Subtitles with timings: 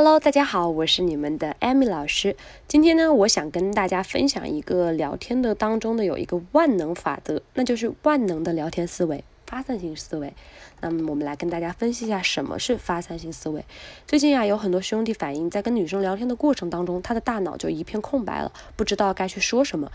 [0.00, 2.36] Hello，大家好，我是你们的 Amy 老师。
[2.68, 10.32] 今天呢，我想跟大家分享一个聊天的当中的有一个万能法则，那就是万能的聊天思维——发散性思维。
[10.80, 13.64] 那么，我们来跟大家分析一下什么是发散性思维。
[14.06, 19.90] 最近啊，有很多兄弟反映，在跟女生聊天的过程当中，他的大脑就一片空白了，不知道该去说什么。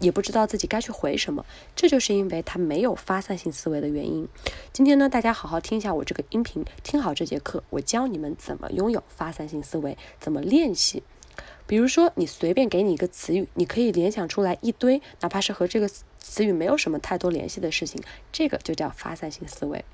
[0.00, 1.44] 也不知道自己该去回什么，
[1.74, 4.28] 这就是因为他没有发散性思维的原因。
[4.72, 11.02] 今天呢，大家好好听一下我这个音频，听好这节课，我教你们怎么拥有发散性思维，怎么练习。
[11.66, 15.88] 比如说，你随便给你一个词语，你可以联想出来一堆，哪怕是和这个
[16.18, 18.00] 词语没有什么太多联系的事情，
[18.32, 19.84] 这个就叫发散性思维。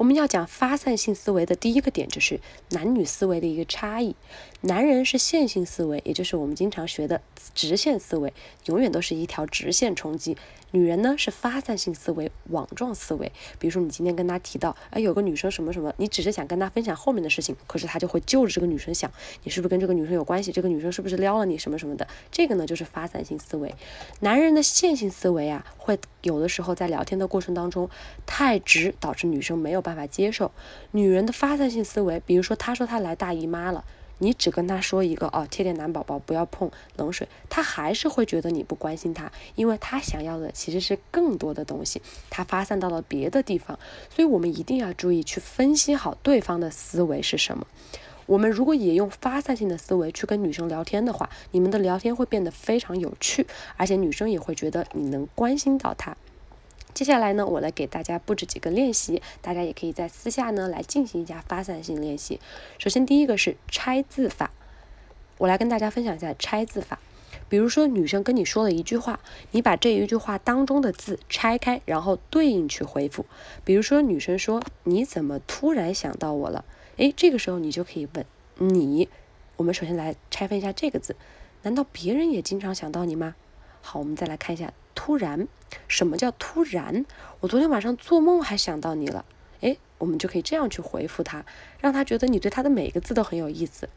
[0.00, 2.40] 我们要讲发散性思维的第一个点就是
[2.70, 4.16] 男女思维的一个差异。
[4.62, 7.20] 男人是线性思维，也就是我们经常学的
[7.54, 8.32] 直线思维，
[8.64, 10.38] 永远都是一条直线冲击。
[10.70, 13.30] 女人呢是发散性思维，网状思维。
[13.58, 19.10] 比如说你今天跟他提到，哎，有个女生什么什么，你只是想跟他分享后面的事情，可是他就会就着这个女生想，
[19.44, 20.50] 你是不是跟这个女生有关系？
[20.50, 22.06] 这个女生是不是撩了你什么什么的？
[22.30, 23.74] 这个呢就是发散性思维。
[24.20, 27.90] 男人的线性思维啊，会有的时候在聊天的过程当中
[28.24, 30.52] 太直，导致女生没有办办法接受。
[30.92, 33.84] 女人的发散性思维，比如说她说她来大姨妈了。
[34.22, 43.78] 你只跟她说一个哦，贴点暖宝宝，不要碰冷水，她还是会觉得你不关心她，因为她想要的其实是更多的东西，她发散到了别的地方，
[44.14, 47.66] 所以我们一定要注意去分析好对方的思维是什么。
[48.26, 53.46] 我们如果也用发散性的思维去跟女生聊天的话，你们的聊天会变得非常有趣，
[53.78, 56.14] 而且女生也会觉得你能关心到她。
[56.94, 62.40] 接下来呢，我来给大家布置几个练习，大家也可以在私下呢来进行一下发散性练习。
[62.78, 64.50] 首先，第一个是拆字法，
[65.38, 66.98] 我来跟大家分享一下拆字法。
[67.48, 69.18] 比如说，女生跟你说了一句话，
[69.50, 73.26] 你把这一句话当中的字拆开，然后对应去回复。
[73.64, 76.64] 比如说，女生说：“你怎么突然想到我了？”
[76.98, 78.24] 诶，这个时候你就可以问
[78.56, 79.08] 你。
[79.56, 81.16] 我们首先来拆分一下这个字，
[81.62, 83.34] 难道别人也经常想到你吗？
[83.82, 84.72] 好，我们再来看一下。
[85.02, 85.48] 突然，
[85.88, 87.06] 什么叫突然？
[87.40, 89.24] 我昨天晚上做梦还想到你了。
[89.62, 91.42] 哎，我们就可以这样去回复他，
[91.80, 93.88] 让他觉得你对他的每一个字都很有意思。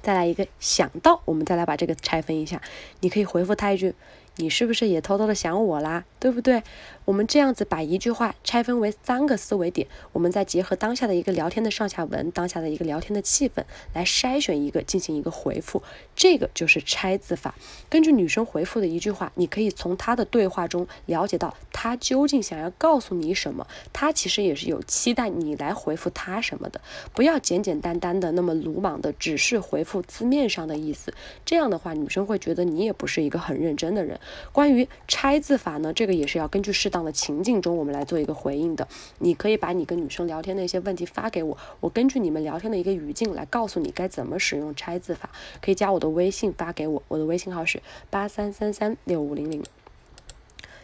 [0.00, 2.62] 再来一个想到，我们再来把这个拆分一下，
[3.00, 3.92] 你可以回复他一句。
[4.36, 6.04] 你是不是也偷偷的想我啦？
[6.18, 6.62] 对不对？
[7.06, 13.64] 我们这样子把一句话拆分为三个思维点，我们再结合当下的一个聊天的上下文，当下的一个聊天的气氛，
[13.94, 15.82] 来筛选一个进行一个回复，
[16.14, 17.54] 这个就是拆字法。
[17.88, 26.80] 根据女生回复的一句话，你可以从她的对话中了解到她究竟想要告诉你什么，她其实也是有期待你来回复她什么的。
[27.12, 31.12] 不要简简单单的那么鲁莽的只是回复字面上的意思，
[31.44, 34.19] 这样的话女生会觉得你也不是一个很认真的人。
[34.52, 38.86] 关于拆字法呢，这个也是要根据适当的情境中，我们来做一个回应的。
[39.18, 45.30] 你可以把你跟女生聊天的一些问题发给我，我根据你们聊天的一个语境来告诉你该怎么使用拆字法。
[45.60, 49.62] 可以加我的微信发给我，我的微信号是八三三三六五零零。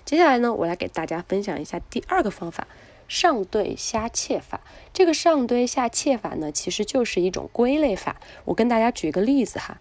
[0.05, 2.69] 接下来呢，我来给大家分享一下第二个方法——
[3.09, 4.61] 上对下切法。
[4.93, 8.17] 这个上对下切法呢，其实就是一种归类法。
[8.45, 9.79] 我跟大家举一个例子哈。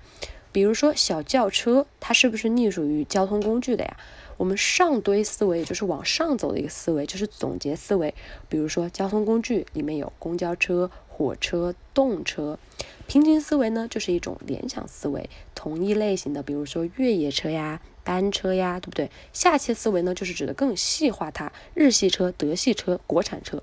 [0.56, 3.98] 比如说小轿车，它是不是隶属于交通工具的呀？
[4.38, 8.16] 我们上堆思维，就是往上走的一个思维，就是总结思维。
[8.48, 12.58] 比如说交通工具里面有公交车、火车、动车。
[13.06, 19.12] 平行思维呢，就是一种联想思维，同一类型的，比如说越野车呀、单车呀，对不对？
[19.34, 23.62] 下切思维呢，就是指的更细化它，日系车、德系车、国产车。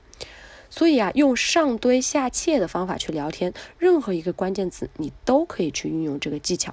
[0.73, 6.73] 所以啊，用上堆下切的方法去聊天，任何一个关键词你都可以去运用这个技巧。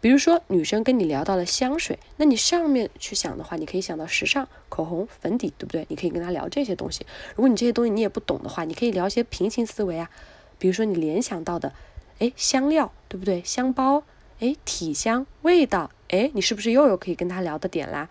[0.00, 5.86] 比如说，女生跟你聊到了香水，那你上面去想的话，你可以想到时尚、口红、粉底，对不对？
[5.88, 7.06] 你可以跟她聊这些东西。
[7.36, 10.10] 如果你这些东西你也不懂的话，你可以聊一些平行思维啊。
[10.58, 11.72] 比如说你联想到的，
[12.18, 13.40] 哎，香料，对不对？
[13.44, 14.02] 香包，
[14.40, 18.08] 哎，体香、味道，哎，你是不是又有可以跟她聊的点啦？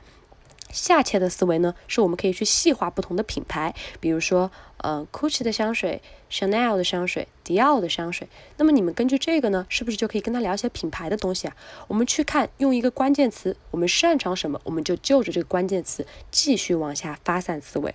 [0.71, 8.27] 下切的思维呢，是我们可以去细化不同的品牌，比如说，呃，Gucci 的香水，Chanel 的香水，迪奥的香水。
[8.57, 11.55] 那么你们根据这个呢，是不是就可以跟他聊一些品牌的东西啊？
[11.87, 17.93] 我们去看，用一个关键词，我们擅长什么，我们就就着这个关键词继续往下发散思维。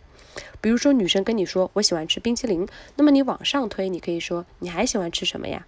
[0.60, 2.66] 比如说，女生跟你说我喜欢吃冰淇淋，
[2.96, 5.64] 那么你往上推，你可以说你还喜欢吃什么呀？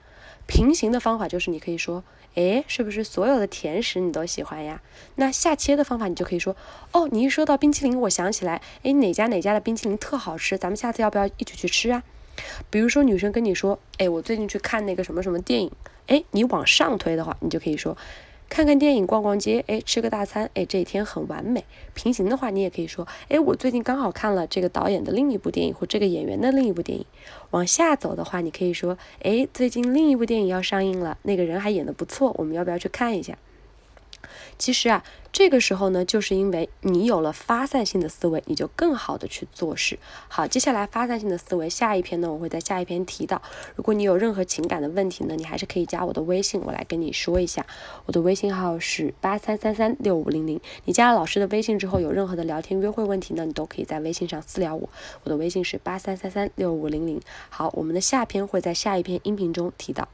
[0.47, 2.05] 平行的方法就是你可以说。
[2.37, 4.83] 哎，是不是所有的甜食你都喜欢呀？
[5.15, 6.55] 那下切的方法，你就可以说，
[6.93, 12.03] 哦，你一说到冰淇淋，我想起来，哎，哪家哪家的冰淇淋特好吃，咱们下次要不要一起去吃啊？
[12.69, 15.73] 比如说女生跟你说，哎，我最近去看那个什么什么电影，
[16.09, 17.97] 哎，你往上推的话，你就可以说，
[18.49, 21.65] 看看电影、逛逛街，哎，吃个大餐，哎，这一天很完美。
[21.95, 27.05] 平行的话，你也可以说，哎，我最近刚好看了这个导演的另一部电影，或这个演员的另一部电影。
[27.51, 33.37] 往下走的话，你可以说，哎，最近另一部电影要上映了，那个人还演的不错，我们要不要去看一下？
[34.59, 39.99] 其实啊，这个时候呢，就是因为你有了发散性的思维，你就更好的去做事。
[40.29, 43.43] 好，接下来发散性的思维，下一篇呢，我会在下一篇提到。
[43.75, 47.67] 如果你有任何情感的问题呢，你还是可以加我的微信，我来跟你说一下。
[48.07, 50.61] 我的微信号是八三三三六五零零。
[50.85, 54.89] 你加了老师的微信之后，有任何的聊天约会问题呢，你都可以在微信上私聊我。
[55.25, 57.21] 我的微信是八三三三六五零零。
[57.51, 60.09] 好，我们的下篇会在下一篇音频中提到。